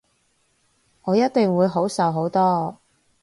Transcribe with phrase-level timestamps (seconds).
[1.03, 2.75] 我一定會好受好多